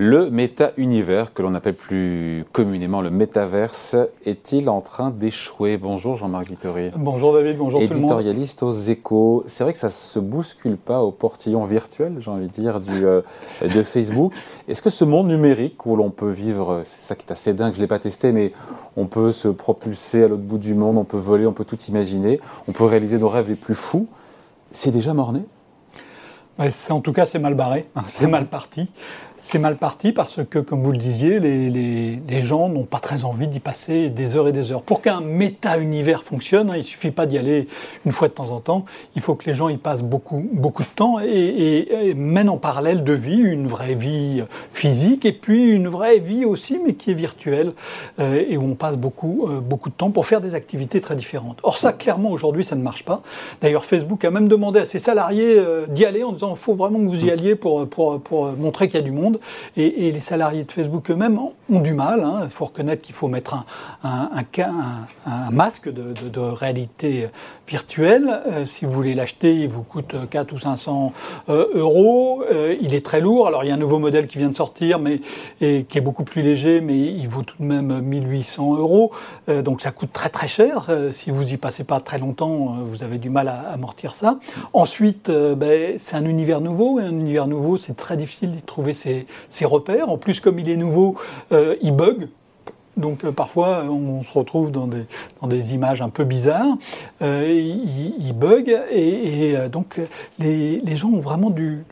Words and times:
Le 0.00 0.30
méta-univers, 0.30 1.34
que 1.34 1.42
l'on 1.42 1.56
appelle 1.56 1.74
plus 1.74 2.44
communément 2.52 3.00
le 3.00 3.10
métaverse, 3.10 3.96
est-il 4.24 4.70
en 4.70 4.80
train 4.80 5.10
d'échouer? 5.10 5.76
Bonjour 5.76 6.14
Jean-Marc 6.14 6.46
Vittori. 6.46 6.92
Bonjour 6.94 7.32
David, 7.32 7.58
bonjour 7.58 7.80
tout 7.80 7.88
le 7.88 7.94
monde. 7.94 8.02
Éditorialiste 8.02 8.62
aux 8.62 8.70
échos. 8.70 9.42
C'est 9.48 9.64
vrai 9.64 9.72
que 9.72 9.78
ça 9.80 9.88
ne 9.88 9.92
se 9.92 10.20
bouscule 10.20 10.76
pas 10.76 11.02
au 11.02 11.10
portillon 11.10 11.64
virtuel, 11.64 12.14
j'ai 12.20 12.30
envie 12.30 12.46
de 12.46 12.52
dire, 12.52 12.78
du, 12.78 13.04
euh, 13.04 13.22
de 13.60 13.82
Facebook. 13.82 14.34
Est-ce 14.68 14.82
que 14.82 14.90
ce 14.90 15.04
monde 15.04 15.26
numérique 15.26 15.84
où 15.84 15.96
l'on 15.96 16.10
peut 16.10 16.30
vivre, 16.30 16.82
c'est 16.84 17.08
ça 17.08 17.16
qui 17.16 17.26
est 17.26 17.32
assez 17.32 17.52
dingue, 17.52 17.72
je 17.72 17.78
ne 17.78 17.82
l'ai 17.82 17.88
pas 17.88 17.98
testé, 17.98 18.30
mais 18.30 18.52
on 18.96 19.06
peut 19.06 19.32
se 19.32 19.48
propulser 19.48 20.22
à 20.22 20.28
l'autre 20.28 20.44
bout 20.44 20.58
du 20.58 20.74
monde, 20.74 20.96
on 20.96 21.02
peut 21.02 21.18
voler, 21.18 21.44
on 21.44 21.52
peut 21.52 21.64
tout 21.64 21.80
imaginer, 21.88 22.38
on 22.68 22.72
peut 22.72 22.84
réaliser 22.84 23.18
nos 23.18 23.28
rêves 23.28 23.48
les 23.48 23.56
plus 23.56 23.74
fous, 23.74 24.06
c'est 24.70 24.92
déjà 24.92 25.12
morné 25.12 25.40
en 26.58 27.00
tout 27.00 27.12
cas, 27.12 27.26
c'est 27.26 27.38
mal 27.38 27.54
barré, 27.54 27.86
hein, 27.96 28.02
c'est 28.08 28.26
mal 28.26 28.46
parti. 28.46 28.88
C'est 29.40 29.60
mal 29.60 29.76
parti 29.76 30.10
parce 30.10 30.40
que, 30.50 30.58
comme 30.58 30.82
vous 30.82 30.90
le 30.90 30.98
disiez, 30.98 31.38
les, 31.38 31.70
les, 31.70 32.40
gens 32.40 32.68
n'ont 32.68 32.82
pas 32.82 32.98
très 32.98 33.24
envie 33.24 33.46
d'y 33.46 33.60
passer 33.60 34.10
des 34.10 34.34
heures 34.34 34.48
et 34.48 34.52
des 34.52 34.72
heures. 34.72 34.82
Pour 34.82 35.00
qu'un 35.00 35.20
méta-univers 35.20 36.24
fonctionne, 36.24 36.70
hein, 36.70 36.74
il 36.74 36.80
ne 36.80 36.84
suffit 36.84 37.12
pas 37.12 37.24
d'y 37.24 37.38
aller 37.38 37.68
une 38.04 38.10
fois 38.10 38.26
de 38.26 38.32
temps 38.32 38.50
en 38.50 38.58
temps. 38.58 38.84
Il 39.14 39.22
faut 39.22 39.36
que 39.36 39.46
les 39.46 39.54
gens 39.54 39.68
y 39.68 39.76
passent 39.76 40.02
beaucoup, 40.02 40.44
beaucoup 40.52 40.82
de 40.82 40.88
temps 40.88 41.20
et, 41.20 42.14
mènent 42.16 42.48
en 42.48 42.56
parallèle 42.56 43.04
de 43.04 43.12
vie, 43.12 43.38
une 43.38 43.68
vraie 43.68 43.94
vie 43.94 44.42
physique 44.72 45.24
et 45.24 45.32
puis 45.32 45.70
une 45.70 45.86
vraie 45.86 46.18
vie 46.18 46.44
aussi, 46.44 46.80
mais 46.84 46.94
qui 46.94 47.12
est 47.12 47.14
virtuelle 47.14 47.74
euh, 48.18 48.42
et 48.48 48.56
où 48.56 48.64
on 48.64 48.74
passe 48.74 48.96
beaucoup, 48.96 49.46
euh, 49.48 49.60
beaucoup 49.60 49.88
de 49.88 49.94
temps 49.94 50.10
pour 50.10 50.26
faire 50.26 50.40
des 50.40 50.56
activités 50.56 51.00
très 51.00 51.14
différentes. 51.14 51.60
Or, 51.62 51.78
ça, 51.78 51.92
clairement, 51.92 52.30
aujourd'hui, 52.30 52.64
ça 52.64 52.74
ne 52.74 52.82
marche 52.82 53.04
pas. 53.04 53.22
D'ailleurs, 53.60 53.84
Facebook 53.84 54.24
a 54.24 54.32
même 54.32 54.48
demandé 54.48 54.80
à 54.80 54.86
ses 54.86 54.98
salariés 54.98 55.58
euh, 55.58 55.86
d'y 55.86 56.04
aller 56.04 56.24
en 56.24 56.32
disant 56.32 56.47
il 56.52 56.58
faut 56.58 56.74
vraiment 56.74 56.98
que 56.98 57.08
vous 57.08 57.24
y 57.24 57.30
alliez 57.30 57.54
pour, 57.54 57.88
pour, 57.88 58.20
pour 58.20 58.52
montrer 58.52 58.88
qu'il 58.88 59.00
y 59.00 59.02
a 59.02 59.04
du 59.04 59.12
monde. 59.12 59.38
Et, 59.76 60.10
les 60.12 60.20
salariés 60.20 60.64
de 60.64 60.72
Facebook 60.72 61.10
eux-mêmes 61.10 61.38
ont 61.70 61.80
du 61.80 61.94
mal. 61.94 62.22
Hein. 62.22 62.40
Il 62.44 62.50
faut 62.50 62.66
reconnaître 62.66 63.02
qu'il 63.02 63.14
faut 63.14 63.28
mettre 63.28 63.64
un, 64.02 64.30
masque 65.50 65.90
de, 65.92 66.40
réalité 66.40 67.28
virtuelle. 67.68 68.40
Euh, 68.46 68.64
si 68.64 68.84
vous 68.84 68.92
voulez 68.92 69.14
l'acheter, 69.14 69.54
il 69.54 69.68
vous 69.68 69.82
coûte 69.82 70.14
4 70.30 70.52
ou 70.52 70.58
500 70.58 71.12
euh, 71.48 71.66
euros. 71.74 72.42
Euh, 72.50 72.76
il 72.80 72.94
est 72.94 73.04
très 73.04 73.20
lourd. 73.20 73.46
Alors 73.46 73.64
il 73.64 73.68
y 73.68 73.70
a 73.70 73.74
un 73.74 73.78
nouveau 73.78 73.98
modèle 73.98 74.26
qui 74.26 74.38
vient 74.38 74.48
de 74.48 74.54
sortir, 74.54 74.98
mais 74.98 75.20
qui 75.60 75.98
est 75.98 76.00
beaucoup 76.00 76.24
plus 76.24 76.42
léger, 76.42 76.80
mais 76.80 76.96
il 76.96 77.28
vaut 77.28 77.42
tout 77.42 77.56
de 77.58 77.64
même 77.64 78.00
1800 78.00 78.76
euros. 78.76 79.12
donc 79.48 79.82
ça 79.82 79.90
coûte 79.90 80.12
très 80.12 80.28
très 80.28 80.48
cher. 80.48 80.86
si 81.10 81.30
vous 81.30 81.52
y 81.52 81.56
passez 81.56 81.84
pas 81.84 82.00
très 82.00 82.18
longtemps, 82.18 82.76
vous 82.84 83.02
avez 83.02 83.18
du 83.18 83.30
mal 83.30 83.48
à 83.48 83.72
amortir 83.72 84.14
ça. 84.14 84.38
Ensuite, 84.72 85.30
ben, 85.30 85.94
c'est 85.98 86.16
un 86.16 86.24
univers 86.24 86.60
nouveau. 86.60 87.00
Et 87.00 87.04
un 87.04 87.10
univers 87.10 87.46
nouveau, 87.46 87.76
c'est 87.76 87.96
très 87.96 88.16
difficile 88.16 88.52
d'y 88.52 88.62
trouver 88.62 88.94
ses, 88.94 89.26
repères. 89.64 90.08
En 90.08 90.16
plus, 90.16 90.40
comme 90.40 90.58
il 90.58 90.70
est 90.70 90.76
nouveau, 90.76 91.16
euh, 91.58 91.76
il 91.82 91.92
bug. 91.92 92.28
Donc 92.96 93.24
euh, 93.24 93.32
parfois, 93.32 93.84
on 93.84 94.22
se 94.22 94.32
retrouve 94.32 94.72
dans 94.72 94.86
des, 94.86 95.74
images 95.74 96.02
un 96.02 96.08
peu 96.08 96.24
bizarres. 96.24 96.76
Euh, 97.22 97.48
il, 97.50 98.32
bug 98.32 98.76
et, 98.90 99.54
donc 99.70 100.00
les, 100.38 100.96
gens 100.96 101.08
ont 101.08 101.20
vraiment 101.20 101.50
du, 101.50 101.84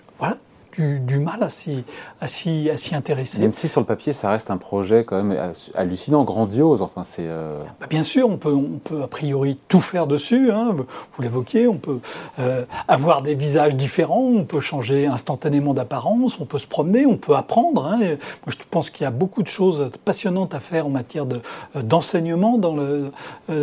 du, 0.78 1.18
mal 1.18 1.42
à 1.42 1.50
s'y, 1.50 1.84
à, 2.20 2.28
s'y, 2.28 2.94
intéresser. 2.94 3.40
Même 3.40 3.52
si 3.52 3.68
sur 3.68 3.80
le 3.80 3.86
papier, 3.86 4.12
ça 4.12 4.30
reste 4.30 4.50
un 4.50 4.56
projet 4.56 5.04
quand 5.04 5.22
même 5.22 5.52
hallucinant, 5.74 6.24
grandiose. 6.24 6.82
Enfin, 6.82 7.02
c'est, 7.02 7.26
euh, 7.26 7.48
bah, 7.80 7.86
bien 7.88 8.02
sûr, 8.02 8.28
on 8.28 8.36
peut, 8.36 8.52
on 8.52 8.78
peut 8.82 9.02
a 9.02 9.06
priori 9.06 9.58
tout 9.68 9.80
faire 9.80 10.06
dessus. 10.06 10.50
Hein. 10.50 10.74
Vous 10.76 11.22
l'évoquiez, 11.22 11.68
on 11.68 11.76
peut 11.76 12.00
euh, 12.38 12.64
avoir 12.88 13.22
des 13.22 13.34
visages 13.34 13.74
différents, 13.74 14.20
on 14.22 14.44
peut 14.44 14.60
changer 14.60 15.06
instantanément 15.06 15.74
d'apparence, 15.74 16.38
on 16.40 16.44
peut 16.44 16.58
se 16.58 16.66
promener, 16.66 17.06
on 17.06 17.16
peut 17.16 17.36
apprendre. 17.36 17.86
Hein. 17.86 17.98
Moi, 17.98 18.48
je 18.48 18.56
pense 18.70 18.90
qu'il 18.90 19.04
y 19.04 19.06
a 19.06 19.10
beaucoup 19.10 19.42
de 19.42 19.48
choses 19.48 19.90
passionnantes 20.04 20.54
à 20.54 20.60
faire 20.60 20.86
en 20.86 20.90
matière 20.90 21.26
de, 21.26 21.40
euh, 21.76 21.82
d'enseignement 21.82 22.58
dans 22.58 22.74
le, 22.74 23.12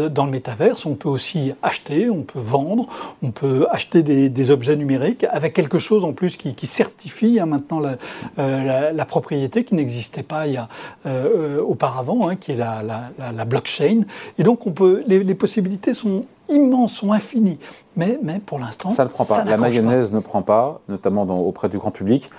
dans 0.09 0.25
le 0.25 0.31
métaverse. 0.31 0.85
On 0.85 0.95
peut 0.95 1.09
aussi 1.09 1.53
acheter, 1.61 2.09
on 2.09 2.21
peut 2.21 2.39
vendre, 2.39 2.87
on 3.21 3.31
peut 3.31 3.67
acheter 3.69 4.03
des, 4.03 4.29
des 4.29 4.51
objets 4.51 4.75
numériques 4.75 5.25
avec 5.29 5.53
quelque 5.53 5.79
chose 5.79 6.05
en 6.05 6.13
plus 6.13 6.37
qui, 6.37 6.55
qui 6.55 6.67
certifie 6.67 7.02
Hein, 7.39 7.45
maintenant 7.45 7.81
euh, 8.39 8.91
la, 8.91 9.05
propriété 9.05 9.63
qui 9.63 9.75
n'existait 9.75 10.23
pas 10.23 10.47
il 10.47 10.53
y 10.53 10.57
a, 10.57 10.67
euh, 11.05 11.61
auparavant, 11.61 12.27
hein, 12.27 12.35
qui 12.35 12.51
est 12.51 12.55
la, 12.55 13.45
blockchain. 13.45 14.01
Et 14.37 14.43
donc 14.43 14.65
on 14.67 14.71
peut, 14.71 15.03
les, 15.07 15.35
possibilités 15.35 15.93
sont 15.93 16.25
immenses, 16.49 16.93
sont 16.93 17.11
infinies. 17.11 17.59
Mais, 17.95 18.19
mais 18.21 18.39
pour 18.39 18.59
l'instant, 18.59 18.89
ça 18.89 19.03
ne 19.03 19.09
prend 19.09 19.25
pas. 19.25 19.43
la 19.43 19.57
mayonnaise 19.57 20.11
ne 20.11 20.19
prend 20.19 20.41
pas, 20.41 20.81
notamment 20.89 21.23
auprès 21.23 21.69
du 21.69 21.77
grand 21.77 21.91
public 21.91 22.29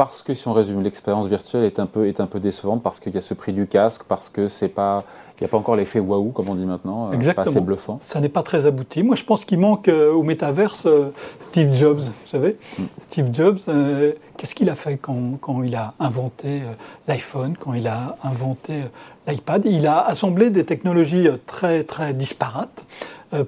parce 0.00 0.22
que 0.22 0.32
si 0.32 0.48
on 0.48 0.54
résume, 0.54 0.82
l'expérience 0.82 1.26
virtuelle 1.26 1.64
est 1.64 1.78
un 1.78 1.84
peu, 1.84 2.08
est 2.08 2.20
un 2.20 2.26
peu 2.26 2.40
décevante 2.40 2.82
parce 2.82 3.00
qu'il 3.00 3.14
y 3.14 3.18
a 3.18 3.20
ce 3.20 3.34
prix 3.34 3.52
du 3.52 3.66
casque, 3.66 4.04
parce 4.08 4.30
que 4.30 4.48
c'est 4.48 4.70
pas, 4.70 5.04
il 5.36 5.42
n'y 5.42 5.44
a 5.44 5.50
pas 5.50 5.58
encore 5.58 5.76
l'effet 5.76 6.00
waouh 6.00 6.30
comme 6.30 6.48
on 6.48 6.54
dit 6.54 6.64
maintenant, 6.64 7.12
Exactement. 7.12 7.44
pas 7.44 7.50
assez 7.50 7.60
bluffant. 7.60 7.98
Ça 8.00 8.18
n'est 8.18 8.30
pas 8.30 8.42
très 8.42 8.64
abouti. 8.64 9.02
Moi, 9.02 9.14
je 9.14 9.24
pense 9.24 9.44
qu'il 9.44 9.58
manque 9.58 9.88
euh, 9.88 10.10
au 10.10 10.22
métaverse 10.22 10.86
euh, 10.86 11.12
Steve 11.38 11.74
Jobs. 11.74 12.00
Vous 12.00 12.26
savez, 12.26 12.56
mm. 12.78 12.82
Steve 13.02 13.28
Jobs, 13.30 13.58
euh, 13.68 14.12
qu'est-ce 14.38 14.54
qu'il 14.54 14.70
a 14.70 14.74
fait 14.74 14.96
quand, 14.96 15.38
quand 15.38 15.62
il 15.64 15.76
a 15.76 15.92
inventé 16.00 16.62
l'iPhone, 17.06 17.54
quand 17.60 17.74
il 17.74 17.86
a 17.86 18.16
inventé 18.22 18.84
l'iPad? 19.28 19.66
Il 19.66 19.86
a 19.86 20.00
assemblé 20.00 20.48
des 20.48 20.64
technologies 20.64 21.28
très 21.46 21.84
très 21.84 22.14
disparates 22.14 22.86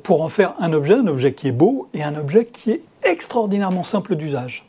pour 0.02 0.20
en 0.20 0.28
faire 0.28 0.52
un 0.60 0.74
objet, 0.74 0.96
un 0.96 1.06
objet 1.06 1.32
qui 1.32 1.48
est 1.48 1.52
beau 1.52 1.88
et 1.94 2.02
un 2.02 2.14
objet 2.14 2.44
qui 2.44 2.72
est 2.72 2.82
extraordinairement 3.04 3.84
simple 3.84 4.16
d'usage. 4.16 4.66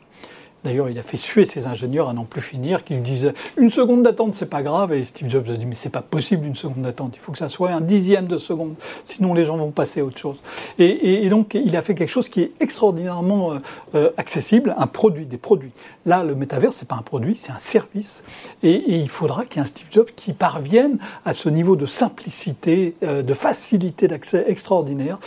D'ailleurs, 0.64 0.88
il 0.88 0.98
a 0.98 1.02
fait 1.02 1.18
suer 1.18 1.44
ses 1.44 1.66
ingénieurs 1.66 2.08
à 2.08 2.14
n'en 2.14 2.24
plus 2.24 2.40
finir, 2.40 2.84
qui 2.84 2.94
lui 2.94 3.02
disaient 3.02 3.34
une 3.58 3.68
seconde 3.68 4.02
d'attente, 4.02 4.34
c'est 4.34 4.48
pas 4.48 4.62
grave. 4.62 4.94
Et 4.94 5.04
Steve 5.04 5.28
Jobs 5.28 5.46
a 5.50 5.56
dit 5.56 5.66
mais 5.66 5.74
c'est 5.74 5.90
pas 5.90 6.00
possible 6.00 6.46
une 6.46 6.56
seconde 6.56 6.82
d'attente. 6.82 7.12
Il 7.14 7.20
faut 7.20 7.32
que 7.32 7.38
ça 7.38 7.50
soit 7.50 7.70
un 7.70 7.82
dixième 7.82 8.26
de 8.26 8.38
seconde, 8.38 8.74
sinon 9.04 9.34
les 9.34 9.44
gens 9.44 9.58
vont 9.58 9.70
passer 9.70 10.00
à 10.00 10.04
autre 10.06 10.18
chose. 10.18 10.36
Et, 10.78 11.28
donc, 11.28 11.54
il 11.54 11.76
a 11.76 11.82
fait 11.82 11.94
quelque 11.94 12.10
chose 12.10 12.30
qui 12.30 12.40
est 12.40 12.52
extraordinairement 12.60 13.52
euh, 13.52 13.58
euh, 13.94 14.10
accessible, 14.16 14.74
un 14.78 14.86
produit, 14.86 15.26
des 15.26 15.36
produits. 15.36 15.72
Là, 16.06 16.24
le 16.24 16.34
métavers, 16.34 16.72
c'est 16.72 16.88
pas 16.88 16.96
un 16.96 17.02
produit, 17.02 17.36
c'est 17.36 17.52
un 17.52 17.58
service. 17.58 18.24
Et, 18.62 18.96
il 18.96 19.10
faudra 19.10 19.44
qu'il 19.44 19.56
y 19.56 19.58
ait 19.58 19.62
un 19.62 19.66
Steve 19.66 19.88
Jobs 19.90 20.10
qui 20.16 20.32
parvienne 20.32 20.98
à 21.26 21.34
ce 21.34 21.50
niveau 21.50 21.76
de 21.76 21.84
simplicité, 21.84 22.94
euh, 23.02 23.22
de 23.22 23.34
facilité 23.34 24.08
d'accès 24.08 24.44
extraordinaire, 24.48 25.18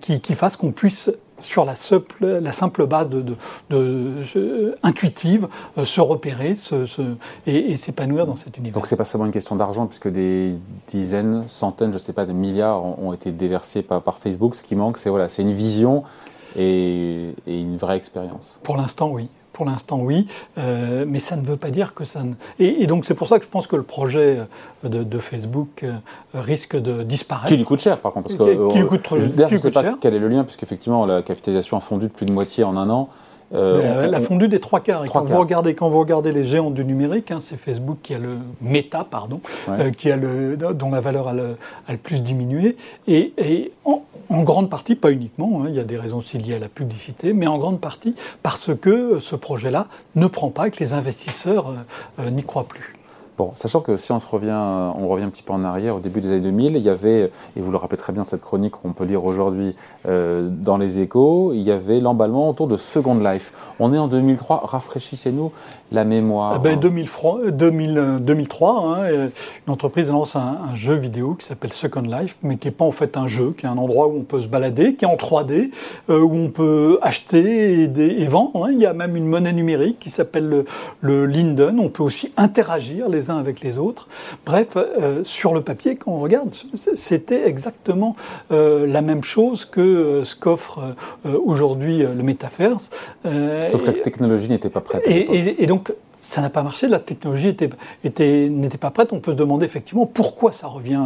qui, 0.00 0.20
qui 0.20 0.34
fasse 0.34 0.56
qu'on 0.56 0.70
puisse 0.70 1.10
sur 1.44 1.64
la 1.64 1.74
simple, 1.74 2.26
la 2.26 2.52
simple 2.52 2.86
base 2.86 3.08
de, 3.08 3.24
de, 3.70 4.74
intuitive, 4.82 5.48
euh, 5.78 5.84
se 5.84 6.00
repérer 6.00 6.54
et, 7.46 7.76
s'épanouir 7.76 8.26
dans 8.26 8.36
cet 8.36 8.56
univers. 8.58 8.74
Donc 8.74 8.86
c'est 8.86 8.96
pas 8.96 9.04
seulement 9.04 9.26
une 9.26 9.32
question 9.32 9.56
d'argent, 9.56 9.86
puisque 9.86 10.08
des 10.08 10.54
dizaines, 10.88 11.44
centaines, 11.46 11.90
je 11.90 11.94
ne 11.94 11.98
sais 11.98 12.12
pas, 12.12 12.26
des 12.26 12.32
milliards 12.32 12.84
ont, 12.84 13.12
été 13.12 13.30
déversés 13.30 13.82
par, 13.82 14.02
par, 14.02 14.18
Facebook. 14.18 14.54
Ce 14.54 14.62
qui 14.62 14.76
manque, 14.76 14.98
c'est 14.98 15.10
voilà, 15.10 15.28
c'est 15.28 15.42
une 15.42 15.52
vision 15.52 16.02
et, 16.56 17.34
et 17.46 17.60
une 17.60 17.76
vraie 17.76 17.96
expérience. 17.96 18.58
Pour 18.62 18.76
l'instant, 18.76 19.10
oui. 19.10 19.28
Pour 19.54 19.64
l'instant, 19.64 19.98
oui, 20.00 20.26
euh, 20.58 21.06
mais 21.08 21.20
ça 21.20 21.36
ne 21.36 21.42
veut 21.42 21.56
pas 21.56 21.70
dire 21.70 21.94
que 21.94 22.04
ça 22.04 22.22
ne... 22.22 22.34
Et, 22.58 22.86
donc 22.86 23.06
c'est 23.06 23.14
pour 23.14 23.26
ça 23.26 23.38
que 23.38 23.44
je 23.44 23.50
pense 23.50 23.66
que 23.66 23.76
le 23.76 23.82
projet 23.82 24.40
de, 24.82 25.18
Facebook 25.18 25.84
euh, 25.84 25.92
risque 26.34 26.76
de 26.76 27.02
disparaître. 27.02 27.48
Qui 27.48 27.56
lui 27.56 27.64
coûte 27.64 27.80
cher, 27.80 27.98
par 27.98 28.12
contre. 28.12 28.26
Parce 28.26 28.38
que, 28.38 28.72
qui, 28.72 28.78
lui 28.78 28.86
coûte, 28.86 29.06
je 29.10 29.54
ne 29.54 29.58
sais 29.58 29.70
pas 29.70 29.94
quel 30.00 30.14
est 30.14 30.18
le 30.18 30.28
lien, 30.28 30.44
puisqu'effectivement, 30.44 31.06
la 31.06 31.22
capitalisation 31.22 31.76
a 31.76 31.80
fondu 31.80 32.08
de 32.08 32.12
plus 32.12 32.26
de 32.26 32.32
moitié 32.32 32.64
en 32.64 32.76
un 32.76 32.90
an. 32.90 33.08
Euh, 33.54 34.06
la 34.06 34.20
fondue 34.20 34.48
des 34.48 34.60
trois 34.60 34.80
quarts. 34.80 35.04
Et 35.04 35.08
quand, 35.08 35.24
Vous 35.24 35.38
regardez, 35.38 35.74
quand 35.74 35.88
vous 35.88 35.98
regardez 35.98 36.32
les 36.32 36.44
géants 36.44 36.70
du 36.70 36.84
numérique, 36.84 37.30
hein, 37.30 37.38
c'est 37.40 37.56
Facebook 37.56 37.98
qui 38.02 38.14
a 38.14 38.18
le 38.18 38.38
méta, 38.60 39.06
pardon, 39.08 39.40
euh, 39.68 39.90
qui 39.90 40.10
a 40.10 40.16
le, 40.16 40.56
dont 40.56 40.90
la 40.90 41.00
valeur 41.00 41.28
a 41.28 41.34
le, 41.34 41.56
plus 42.02 42.20
diminué. 42.20 42.76
Et, 43.06 43.70
en, 43.84 44.02
grande 44.42 44.70
partie, 44.70 44.94
pas 44.94 45.10
uniquement, 45.10 45.62
hein, 45.62 45.66
il 45.68 45.74
y 45.74 45.80
a 45.80 45.84
des 45.84 45.96
raisons 45.96 46.18
aussi 46.18 46.38
liées 46.38 46.54
à 46.54 46.58
la 46.58 46.68
publicité, 46.68 47.32
mais 47.32 47.46
en 47.46 47.58
grande 47.58 47.80
partie 47.80 48.14
parce 48.42 48.70
que 48.74 49.20
ce 49.20 49.36
projet-là 49.36 49.86
ne 50.16 50.26
prend 50.26 50.50
pas 50.50 50.68
et 50.68 50.70
que 50.70 50.80
les 50.80 50.92
investisseurs 50.92 51.72
euh, 52.18 52.30
n'y 52.30 52.42
croient 52.42 52.66
plus. 52.66 52.94
Bon, 53.36 53.50
sachant 53.56 53.80
que 53.80 53.96
si 53.96 54.12
on 54.12 54.18
revient, 54.18 54.52
on 54.52 55.08
revient 55.08 55.24
un 55.24 55.28
petit 55.28 55.42
peu 55.42 55.52
en 55.52 55.64
arrière, 55.64 55.96
au 55.96 55.98
début 55.98 56.20
des 56.20 56.28
années 56.28 56.40
2000, 56.40 56.76
il 56.76 56.82
y 56.82 56.88
avait, 56.88 57.32
et 57.56 57.60
vous 57.60 57.72
le 57.72 57.76
rappelez 57.76 57.98
très 57.98 58.12
bien 58.12 58.22
cette 58.22 58.42
chronique 58.42 58.74
qu'on 58.74 58.92
peut 58.92 59.04
lire 59.04 59.24
aujourd'hui 59.24 59.74
euh, 60.06 60.48
dans 60.48 60.76
les 60.76 61.00
échos, 61.00 61.52
il 61.52 61.62
y 61.62 61.72
avait 61.72 61.98
l'emballement 61.98 62.48
autour 62.48 62.68
de 62.68 62.76
Second 62.76 63.16
Life. 63.16 63.52
On 63.80 63.92
est 63.92 63.98
en 63.98 64.06
2003, 64.06 64.62
rafraîchissez-nous 64.66 65.50
la 65.90 66.04
mémoire. 66.04 66.54
Eh 66.56 66.58
ben, 66.60 66.78
2003, 66.78 67.50
2003 67.50 68.84
hein, 68.86 69.28
une 69.66 69.72
entreprise 69.72 70.12
lance 70.12 70.36
un, 70.36 70.58
jeu 70.76 70.94
vidéo 70.94 71.34
qui 71.34 71.46
s'appelle 71.46 71.72
Second 71.72 72.02
Life, 72.02 72.38
mais 72.44 72.56
qui 72.56 72.68
n'est 72.68 72.72
pas 72.72 72.84
en 72.84 72.92
fait 72.92 73.16
un 73.16 73.26
jeu, 73.26 73.52
qui 73.58 73.66
est 73.66 73.68
un 73.68 73.78
endroit 73.78 74.06
où 74.06 74.16
on 74.16 74.22
peut 74.22 74.40
se 74.40 74.48
balader, 74.48 74.94
qui 74.94 75.04
est 75.04 75.08
en 75.08 75.16
3D, 75.16 75.70
euh, 76.08 76.20
où 76.20 76.34
on 76.34 76.50
peut 76.50 77.00
acheter 77.02 77.82
et, 77.82 78.26
vendre. 78.26 78.66
Hein. 78.66 78.70
Il 78.72 78.80
y 78.80 78.86
a 78.86 78.92
même 78.92 79.16
une 79.16 79.26
monnaie 79.26 79.52
numérique 79.52 79.98
qui 79.98 80.10
s'appelle 80.10 80.48
le, 80.48 80.64
le 81.00 81.26
Linden. 81.26 81.80
On 81.80 81.88
peut 81.88 82.04
aussi 82.04 82.32
interagir 82.36 83.08
les 83.08 83.23
uns 83.30 83.38
avec 83.38 83.60
les 83.60 83.78
autres. 83.78 84.08
Bref, 84.44 84.76
euh, 84.76 85.22
sur 85.24 85.54
le 85.54 85.60
papier, 85.60 85.96
quand 85.96 86.12
on 86.12 86.18
regarde, 86.18 86.54
c'était 86.94 87.46
exactement 87.46 88.16
euh, 88.52 88.86
la 88.86 89.02
même 89.02 89.22
chose 89.22 89.64
que 89.64 89.80
euh, 89.80 90.24
ce 90.24 90.36
qu'offre 90.36 90.94
aujourd'hui 91.24 91.98
le 91.98 92.22
métaverse. 92.22 92.90
Sauf 93.24 93.82
que 93.82 93.90
la 93.90 93.92
technologie 93.94 94.48
n'était 94.48 94.70
pas 94.70 94.80
prête. 94.80 95.02
Et, 95.06 95.62
et, 95.62 95.66
donc, 95.66 95.92
ça 96.24 96.40
n'a 96.40 96.48
pas 96.48 96.62
marché, 96.62 96.88
la 96.88 96.98
technologie 96.98 97.48
n'était 97.48 97.68
était, 98.02 98.50
pas 98.80 98.90
prête. 98.90 99.12
On 99.12 99.20
peut 99.20 99.32
se 99.32 99.36
demander 99.36 99.66
effectivement 99.66 100.06
pourquoi 100.06 100.52
ça 100.52 100.66
revient 100.66 101.02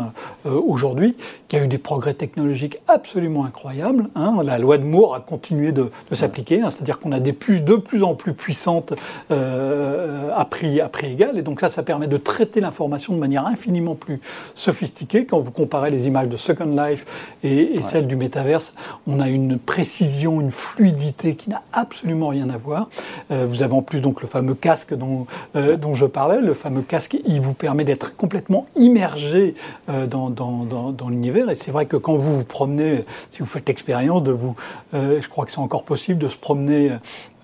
euh, 0.46 0.60
aujourd'hui, 0.64 1.16
qu'il 1.48 1.58
y 1.58 1.62
a 1.62 1.64
eu 1.64 1.68
des 1.68 1.78
progrès 1.78 2.14
technologiques 2.14 2.78
absolument 2.86 3.44
incroyables. 3.44 4.06
Hein. 4.14 4.36
La 4.44 4.58
loi 4.58 4.78
de 4.78 4.84
Moore 4.84 5.16
a 5.16 5.20
continué 5.20 5.72
de, 5.72 5.90
s'appliquer, 6.12 6.62
hein. 6.62 6.70
c'est-à-dire 6.70 7.00
qu'on 7.00 7.10
a 7.10 7.18
des 7.18 7.32
puces 7.32 7.62
de 7.62 7.74
plus 7.74 8.04
en 8.04 8.14
plus 8.14 8.32
puissantes 8.32 8.94
euh, 9.32 10.30
à, 10.36 10.44
prix, 10.44 10.80
à 10.80 10.88
prix 10.88 11.12
égal. 11.12 11.36
Et 11.36 11.42
donc 11.42 11.60
ça, 11.60 11.68
ça 11.68 11.82
permet 11.82 12.06
de 12.06 12.16
traiter 12.16 12.60
l'information 12.60 13.12
de 13.12 13.18
manière 13.18 13.44
infiniment 13.44 13.96
plus 13.96 14.20
sophistiquée. 14.54 15.26
Quand 15.26 15.40
vous 15.40 15.50
comparez 15.50 15.90
les 15.90 16.06
images 16.06 16.28
de 16.28 16.36
Second 16.36 16.76
Life 16.76 17.34
et, 17.42 17.82
celles 17.82 18.06
du 18.06 18.14
métaverse, 18.14 18.74
on 19.08 19.18
a 19.18 19.28
une 19.28 19.58
précision, 19.58 20.40
une 20.40 20.52
fluidité 20.52 21.34
qui 21.34 21.50
n'a 21.50 21.62
absolument 21.72 22.28
rien 22.28 22.50
à 22.50 22.56
voir. 22.56 22.88
Euh, 23.32 23.46
vous 23.48 23.64
avez 23.64 23.74
en 23.74 23.82
plus 23.82 24.00
donc 24.00 24.22
le 24.22 24.28
fameux 24.28 24.54
casque 24.54 24.94
dont 24.94 25.07
euh, 25.56 25.76
dont, 25.76 25.94
je 25.94 26.06
parlais, 26.06 26.40
le 26.40 26.54
fameux 26.54 26.82
casque, 26.82 27.18
il 27.26 27.40
vous 27.40 27.54
permet 27.54 27.84
d'être 27.84 28.16
complètement 28.16 28.66
immergé 28.76 29.54
euh, 29.88 30.06
dans, 30.06 30.30
dans, 30.30 31.08
l'univers. 31.08 31.50
Et 31.50 31.54
c'est 31.54 31.70
vrai 31.70 31.86
que 31.86 31.96
quand 31.96 32.16
vous 32.16 32.38
vous 32.38 32.44
promenez, 32.44 33.04
si 33.30 33.40
vous 33.40 33.46
faites 33.46 33.68
l'expérience 33.68 34.22
de 34.22 34.32
vous, 34.32 34.56
euh, 34.94 35.20
je 35.20 35.28
crois 35.28 35.44
que 35.44 35.52
c'est 35.52 35.58
encore 35.58 35.84
possible 35.84 36.18
de 36.18 36.28
se 36.28 36.36
promener 36.36 36.90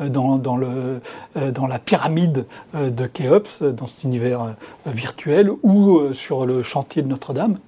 dans, 0.01 0.39
dans, 0.39 0.57
le, 0.57 1.01
dans 1.53 1.69
la 1.69 1.79
pyramide 1.79 2.47
de 2.75 3.07
Khéops, 3.07 3.63
dans 3.63 3.87
cet 3.87 4.03
univers 4.03 4.55
virtuel, 4.87 5.51
ou 5.63 6.13
sur 6.13 6.47
le 6.47 6.63
chantier 6.63 7.03
de 7.03 7.09
Notre-Dame. 7.09 7.59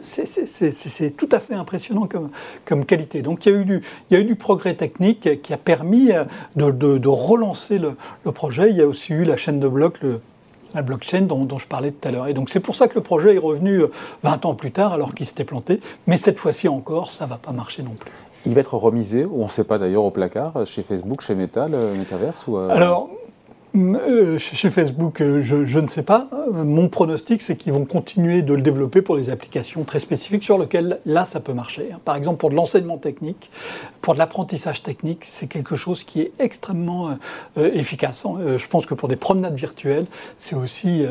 C'est 0.00 1.16
tout 1.16 1.28
à 1.32 1.40
fait 1.40 1.54
impressionnant 1.54 2.06
comme, 2.06 2.30
comme 2.64 2.84
qualité. 2.84 3.22
Donc 3.22 3.46
il 3.46 3.52
y, 3.52 3.56
a 3.56 3.58
eu 3.58 3.64
du, 3.64 3.80
il 4.10 4.14
y 4.14 4.16
a 4.16 4.20
eu 4.20 4.24
du 4.24 4.36
progrès 4.36 4.74
technique 4.74 5.42
qui 5.42 5.52
a 5.52 5.56
permis 5.56 6.10
de, 6.54 6.70
de, 6.70 7.08
relancer 7.08 7.78
le, 7.78 7.96
le, 8.24 8.32
projet. 8.32 8.70
Il 8.70 8.76
y 8.76 8.82
a 8.82 8.86
aussi 8.86 9.12
eu 9.12 9.24
la 9.24 9.36
chaîne 9.42 9.60
de 9.60 9.68
blocs, 9.68 9.98
la 10.74 10.82
blockchain 10.82 11.22
dont, 11.22 11.44
dont, 11.44 11.58
je 11.58 11.66
parlais 11.66 11.90
tout 11.90 12.08
à 12.08 12.10
l'heure. 12.10 12.28
Et 12.28 12.34
donc 12.34 12.48
c'est 12.48 12.60
pour 12.60 12.76
ça 12.76 12.88
que 12.88 12.94
le 12.94 13.02
projet 13.02 13.34
est 13.34 13.38
revenu 13.38 13.82
20 14.22 14.44
euh, 14.44 14.48
ans 14.48 14.54
plus 14.54 14.70
tard 14.70 14.92
alors 14.92 15.14
qu'il 15.14 15.26
s'était 15.26 15.44
planté. 15.44 15.80
Mais 16.06 16.16
cette 16.16 16.38
fois-ci 16.38 16.68
encore, 16.68 17.10
ça 17.10 17.24
ne 17.24 17.30
va 17.30 17.36
pas 17.36 17.52
marcher 17.52 17.82
non 17.82 17.94
plus. 17.98 18.12
Il 18.46 18.54
va 18.54 18.60
être 18.60 18.74
remisé, 18.74 19.24
ou 19.24 19.42
on 19.42 19.44
ne 19.44 19.50
sait 19.50 19.64
pas 19.64 19.78
d'ailleurs, 19.78 20.04
au 20.04 20.10
placard, 20.10 20.66
chez 20.66 20.82
Facebook, 20.82 21.20
chez 21.20 21.34
Meta, 21.34 21.68
le 21.68 21.94
Metaverse 21.94 22.46
ou 22.48 22.56
euh, 22.56 22.68
Alors, 22.70 23.10
euh, 23.74 24.38
chez 24.38 24.68
Facebook, 24.68 25.20
euh, 25.20 25.40
je, 25.42 25.78
ne 25.78 25.88
sais 25.88 26.02
pas. 26.02 26.28
Mon 26.52 26.88
pronostic, 26.88 27.40
c'est 27.40 27.56
qu'ils 27.56 27.72
vont 27.72 27.86
continuer 27.86 28.42
de 28.42 28.52
le 28.52 28.60
développer 28.60 29.00
pour 29.00 29.16
des 29.16 29.30
applications 29.30 29.84
très 29.84 29.98
spécifiques 29.98 30.44
sur 30.44 30.58
lesquelles, 30.58 31.00
là, 31.06 31.24
ça 31.24 31.40
peut 31.40 31.54
marcher. 31.54 31.88
Par 32.04 32.16
exemple, 32.16 32.38
pour 32.38 32.50
de 32.50 32.54
l'enseignement 32.54 32.98
technique, 32.98 33.50
pour 34.02 34.12
de 34.12 34.18
l'apprentissage 34.18 34.82
technique, 34.82 35.24
c'est 35.24 35.46
quelque 35.46 35.76
chose 35.76 36.04
qui 36.04 36.20
est 36.20 36.32
extrêmement 36.38 37.16
euh, 37.56 37.70
efficace. 37.72 38.26
je 38.56 38.66
pense 38.66 38.84
que 38.84 38.94
pour 38.94 39.08
des 39.08 39.16
promenades 39.16 39.54
virtuelles, 39.54 40.06
c'est 40.36 40.54
aussi 40.54 41.04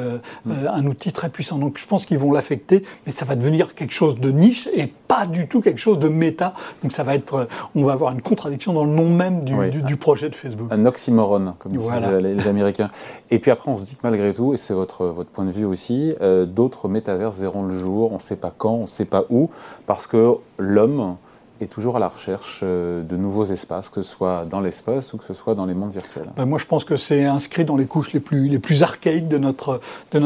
un 0.46 0.86
outil 0.86 1.12
très 1.12 1.30
puissant. 1.30 1.58
Donc, 1.58 1.78
je 1.80 1.86
pense 1.86 2.06
qu'ils 2.06 2.20
vont 2.20 2.32
l'affecter, 2.32 2.84
mais 3.06 3.12
ça 3.12 3.26
va 3.26 3.36
devenir 3.36 3.74
quelque 3.74 3.94
chose 3.94 4.20
de 4.20 4.32
niche 4.32 4.68
et 4.74 4.94
pas 5.12 5.26
du 5.26 5.46
tout 5.48 5.60
quelque 5.60 5.78
chose 5.80 6.00
de 6.00 6.08
méta. 6.08 6.54
Donc, 6.84 6.94
ça 6.94 7.04
va 7.04 7.16
être, 7.16 7.50
on 7.76 7.84
va 7.84 7.92
avoir 7.92 8.14
une 8.14 8.22
contradiction 8.22 8.72
dans 8.72 8.86
le 8.86 8.92
nom 8.92 9.10
même 9.10 9.44
du, 9.44 9.98
projet 9.98 10.30
de 10.30 10.36
Facebook. 10.36 10.70
Un 10.72 10.86
oxymoron, 10.86 11.56
comme 11.60 11.76
voilà. 11.76 12.22
les 12.22 12.48
américains. 12.48 12.90
Et 13.30 13.40
puis 13.40 13.52
après, 13.52 13.70
on 13.70 13.76
se 13.76 13.84
dit 13.84 13.96
que 13.96 14.02
malgré 14.04 14.34
tout, 14.34 14.54
et 14.54 14.58
c'est 14.58 14.74
votre, 14.74 15.08
votre 15.08 15.30
point 15.30 15.44
de 15.44 15.52
vue 15.52 15.66
aussi, 15.66 16.16
euh, 16.22 16.46
d'autres 16.46 16.88
métaverses 16.88 17.40
verront 17.40 17.64
le 17.64 17.78
jour, 17.78 18.14
on 18.14 18.16
ne 18.16 18.22
sait 18.22 18.38
pas 18.38 18.54
quand, 18.58 18.74
on 18.74 18.82
ne 18.84 18.88
sait 18.88 19.04
pas 19.04 19.26
où, 19.30 19.50
parce 19.86 20.08
que 20.08 20.36
l'homme 20.58 21.18
est 21.62 21.68
toujours 21.68 21.98
à 21.98 22.00
la 22.00 22.08
recherche 22.08 22.62
euh, 22.64 23.04
de 23.04 23.16
nouveaux 23.16 23.46
espaces, 23.46 23.90
que 23.90 24.02
ce 24.02 24.10
soit 24.10 24.46
dans 24.50 24.60
l'espace 24.60 25.14
ou 25.14 25.18
que 25.18 25.24
ce 25.24 25.34
soit 25.34 25.56
dans 25.56 25.66
les 25.66 25.74
mondes 25.74 25.92
virtuels 25.92 26.30
ben, 26.36 26.46
Moi, 26.46 26.60
je 26.60 26.66
pense 26.66 26.84
que 26.84 26.98
c'est 26.98 27.26
inscrit 27.26 27.66
dans 27.66 27.78
les 27.78 27.86
couches 27.86 28.14
les 28.14 28.20
plus, 28.20 28.84
archaïques 28.84 29.28
de 29.28 29.38
notre, 29.38 29.82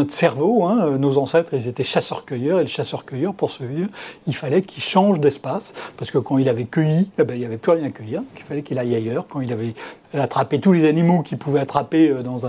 cerveau. 0.10 0.66
Hein. 0.66 0.98
Nos 0.98 1.18
ancêtres, 1.18 1.54
ils 1.54 1.68
étaient 1.68 1.84
chasseurs-cueilleurs, 1.84 2.60
et 2.60 2.64
le 2.64 2.68
chasseur-cueilleur, 2.68 3.34
pour 3.34 3.52
se 3.52 3.64
vivre, 3.64 3.90
il 4.28 4.36
fallait 4.36 4.62
qu'il 4.62 4.84
change 4.84 5.20
d'espace, 5.20 5.74
parce 5.98 6.12
que 6.12 6.18
quand 6.18 6.38
il 6.38 6.50
avait 6.50 6.66
cueilli, 6.66 7.10
eh 7.18 7.24
ben, 7.24 7.36
il 7.36 7.40
n'y 7.40 7.46
avait 7.46 7.58
plus 7.58 7.74
rien 7.74 7.86
à 7.86 7.90
cueillir, 7.90 8.22
il 8.38 8.44
fallait 8.44 8.62
qu'il 8.62 8.80
aille 8.80 8.96
ailleurs. 8.96 9.26
Quand 9.28 9.42
il 9.42 9.52
avait 9.52 9.74
attraper 10.14 10.60
tous 10.60 10.72
les 10.72 10.86
animaux 10.86 11.22
qu'il 11.22 11.38
pouvait 11.38 11.60
attraper 11.60 12.10
euh, 12.10 12.24
dans, 12.24 12.42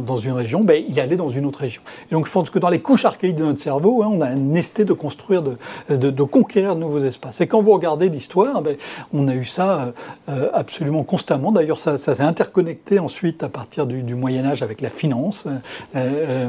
dans, 0.00 0.16
une 0.16 0.32
région, 0.32 0.62
ben, 0.62 0.82
il 0.88 0.98
allait 1.00 1.16
dans 1.16 1.28
une 1.28 1.46
autre 1.46 1.60
région. 1.60 1.82
Et 2.10 2.14
donc 2.14 2.26
je 2.26 2.32
pense 2.32 2.50
que 2.50 2.58
dans 2.58 2.68
les 2.68 2.80
couches 2.80 3.04
archaïques 3.04 3.36
de 3.36 3.44
notre 3.44 3.60
cerveau, 3.60 4.02
hein, 4.02 4.10
on 4.10 4.20
a 4.20 4.26
un 4.26 4.54
esté 4.54 4.84
de 4.84 4.92
construire, 4.92 5.42
de, 5.42 5.56
de, 5.88 6.22
conquérir 6.22 6.74
de 6.74 6.80
nouveaux 6.80 7.04
espaces. 7.04 7.40
Et 7.40 7.46
quand 7.46 7.62
vous 7.62 7.72
regardez 7.72 8.08
l'histoire, 8.08 8.62
ben, 8.62 8.76
on 9.12 9.28
a 9.28 9.34
eu 9.34 9.44
ça 9.44 9.92
euh, 10.28 10.48
absolument 10.52 11.02
constamment. 11.02 11.52
D'ailleurs, 11.52 11.78
ça, 11.78 11.98
s'est 11.98 12.20
interconnecté 12.22 12.98
ensuite 12.98 13.42
à 13.42 13.48
partir 13.48 13.86
du, 13.86 14.14
Moyen 14.14 14.46
Âge 14.46 14.62
avec 14.62 14.80
la 14.80 14.90
finance. 14.90 15.46
Euh, 15.94 16.48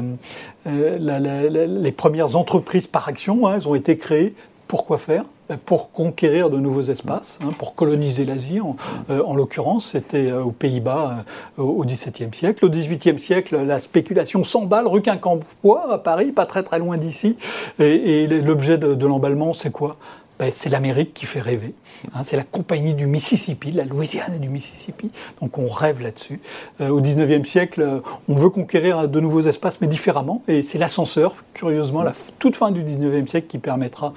les 0.66 1.92
premières 1.92 2.36
entreprises 2.36 2.86
par 2.86 3.08
action, 3.08 3.46
hein, 3.46 3.54
elles 3.56 3.68
ont 3.68 3.74
été 3.74 3.96
créées. 3.96 4.34
Pourquoi 4.66 4.98
faire? 4.98 5.24
Pour 5.56 5.92
conquérir 5.92 6.50
de 6.50 6.58
nouveaux 6.58 6.82
espaces, 6.82 7.38
hein, 7.42 7.50
pour 7.58 7.74
coloniser 7.74 8.24
l'Asie. 8.24 8.60
En, 8.60 8.76
euh, 9.10 9.34
l'occurrence, 9.34 9.92
c'était 9.92 10.30
euh, 10.30 10.42
aux 10.42 10.50
Pays-Bas 10.50 11.24
euh, 11.58 11.62
au 11.62 11.84
XVIIe 11.84 12.30
siècle. 12.32 12.64
Au 12.64 12.68
XVIIIe 12.68 13.18
siècle, 13.18 13.56
la 13.62 13.80
spéculation 13.80 14.44
s'emballe, 14.44 14.86
rue 14.86 15.02
Quincampoix 15.02 15.92
à 15.92 15.98
Paris, 15.98 16.32
pas 16.32 16.46
très 16.46 16.62
très 16.62 16.78
loin 16.78 16.98
d'ici. 16.98 17.36
Et, 17.78 18.26
l'objet 18.26 18.78
de 18.78 19.06
l'emballement, 19.06 19.52
c'est 19.52 19.70
quoi? 19.70 19.96
Ben, 20.38 20.50
c'est 20.52 20.68
l'Amérique 20.68 21.14
qui 21.14 21.26
fait 21.26 21.40
rêver. 21.40 21.74
Hein, 22.14 22.22
c'est 22.22 22.36
la 22.36 22.44
compagnie 22.44 22.94
du 22.94 23.06
Mississippi, 23.06 23.72
la 23.72 23.84
Louisiane 23.84 24.38
du 24.38 24.48
Mississippi. 24.48 25.10
Donc 25.40 25.58
on 25.58 25.68
rêve 25.68 26.00
là-dessus. 26.00 26.40
Euh, 26.80 26.90
au 26.90 27.00
19e 27.00 27.44
siècle, 27.44 27.82
euh, 27.82 28.00
on 28.28 28.34
veut 28.34 28.50
conquérir 28.50 29.08
de 29.08 29.20
nouveaux 29.20 29.40
espaces, 29.40 29.80
mais 29.80 29.88
différemment. 29.88 30.42
Et 30.46 30.62
c'est 30.62 30.78
l'ascenseur, 30.78 31.34
curieusement, 31.54 32.02
la 32.02 32.12
toute 32.38 32.54
fin 32.54 32.70
du 32.70 32.84
19e 32.84 33.26
siècle, 33.26 33.48
qui 33.48 33.58
permettra 33.58 34.12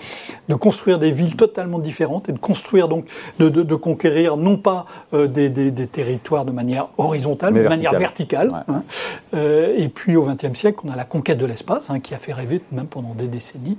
de 0.47 0.53
construire 0.53 0.99
des 0.99 1.11
villes 1.11 1.35
totalement 1.35 1.79
différentes 1.79 2.29
et 2.29 2.33
de 2.33 2.37
construire 2.37 2.87
donc, 2.87 3.05
de, 3.39 3.75
conquérir 3.75 4.37
non 4.37 4.57
pas 4.57 4.85
euh, 5.15 5.25
des, 5.25 5.51
territoires 5.87 6.45
de 6.45 6.51
manière 6.51 6.89
horizontale, 6.99 7.53
mais, 7.53 7.63
de 7.63 7.67
manière 7.67 7.97
verticale. 7.97 8.49
Hein. 8.67 8.83
et 9.33 9.87
puis 9.87 10.15
au 10.15 10.27
20e 10.27 10.53
siècle, 10.53 10.79
on 10.83 10.91
a 10.91 10.95
la 10.95 11.05
conquête 11.05 11.39
de 11.39 11.45
l'espace, 11.45 11.89
hein, 11.89 11.99
qui 11.99 12.13
a 12.13 12.19
fait 12.19 12.33
rêver 12.33 12.61
même 12.71 12.85
pendant 12.85 13.15
des 13.15 13.27
décennies. 13.27 13.77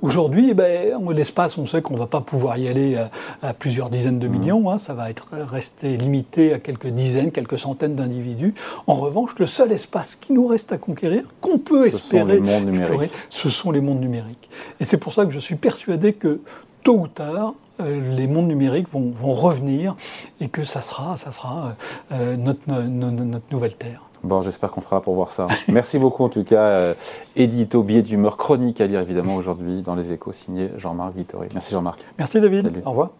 Aujourd'hui, 0.00 0.48
eh 0.50 0.54
ben, 0.54 0.98
l'espace, 1.12 1.58
on 1.58 1.65
on 1.66 1.68
sait 1.68 1.82
qu'on 1.82 1.94
ne 1.94 1.98
va 1.98 2.06
pas 2.06 2.20
pouvoir 2.20 2.58
y 2.58 2.68
aller 2.68 2.96
à, 3.42 3.52
plusieurs 3.52 3.90
dizaines 3.90 4.20
de 4.20 4.28
mmh. 4.28 4.38
millions, 4.38 4.70
hein. 4.70 4.78
ça 4.78 4.94
va 4.94 5.10
être 5.10 5.30
resté 5.32 5.96
limité 5.96 6.52
à 6.52 6.60
quelques 6.60 6.86
dizaines, 6.86 7.32
quelques 7.32 7.58
centaines 7.58 7.96
d'individus. 7.96 8.54
En 8.86 8.94
revanche, 8.94 9.32
le 9.38 9.46
seul 9.46 9.72
espace 9.72 10.14
qui 10.14 10.32
nous 10.32 10.46
reste 10.46 10.70
à 10.70 10.78
conquérir, 10.78 11.24
qu'on 11.40 11.58
peut 11.58 11.88
espérer 11.88 12.36
explorer, 12.36 13.10
ce 13.30 13.48
sont 13.48 13.72
les 13.72 13.80
mondes 13.80 14.00
numériques. 14.00 14.48
Et 14.78 14.84
c'est 14.84 14.96
pour 14.96 15.12
ça 15.12 15.26
que 15.26 15.32
je 15.32 15.40
suis 15.40 15.56
persuadé 15.56 16.12
que 16.12 16.40
tôt 16.84 17.00
ou 17.00 17.08
tard, 17.08 17.54
les 17.80 18.26
mondes 18.26 18.48
numériques 18.48 18.88
vont, 18.90 19.12
revenir 19.32 19.96
et 20.40 20.48
que 20.48 20.62
ça 20.62 20.80
sera, 20.80 21.16
ça 21.16 21.32
sera 21.32 21.74
euh, 22.12 22.36
notre, 22.36 22.68
notre 22.70 23.44
nouvelle 23.50 23.74
Terre. 23.74 24.02
Bon, 24.22 24.42
j'espère 24.42 24.70
qu'on 24.70 24.80
sera 24.80 24.96
là 24.96 25.02
pour 25.02 25.14
voir 25.14 25.32
ça. 25.32 25.46
Merci 25.68 25.98
beaucoup 25.98 26.24
en 26.24 26.28
tout 26.28 26.44
cas, 26.44 26.62
euh, 26.62 26.94
édito 27.36 27.82
billet 27.82 28.02
d'humeur 28.02 28.36
chronique 28.36 28.80
à 28.80 28.86
lire 28.86 29.00
évidemment 29.00 29.36
aujourd'hui 29.36 29.82
dans 29.82 29.94
les 29.94 30.12
échos 30.12 30.32
signé 30.32 30.70
Jean-Marc 30.76 31.14
Vittori. 31.14 31.48
Merci 31.52 31.72
Jean-Marc. 31.72 32.00
Merci 32.18 32.40
David. 32.40 32.82
Au 32.84 32.90
revoir. 32.90 33.10